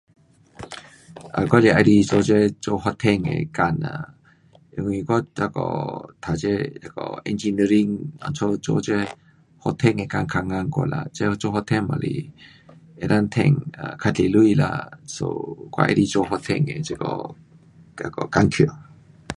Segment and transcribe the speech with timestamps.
[1.33, 3.87] 啊，我是喜欢做这，做发展的工呐，
[4.75, 5.59] 因为我那个
[6.23, 6.43] 读这
[6.83, 7.91] 那个 engineering
[8.23, 8.89] 因此做这
[9.61, 11.07] 发展的工较合我啦，
[11.41, 12.33] 做发展也
[12.99, 13.45] 是能够赚
[13.77, 15.27] 啊，较多钱啦，so
[15.71, 16.73] 我喜欢做发展的
[18.35, 18.65] 工作。